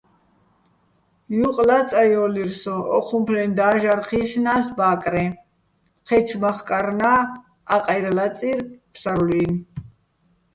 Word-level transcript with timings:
ჲუყ 1.39 1.57
ლაწაჲო́ლირ 1.67 2.51
სოჼ, 2.61 2.75
ო́ჴუმფლეჼ 2.97 3.43
და́ჟარ 3.57 3.99
ჴი́ჰ̦ნას 4.07 4.67
ბა́კრეჼ; 4.77 5.25
ჴე́ჩო̆ 6.07 6.39
მახკარნა́ 6.41 7.19
აყაჲრი̆ 7.75 8.15
ლაწირ 8.17 8.59
ფსარლუჲნი̆. 8.93 9.61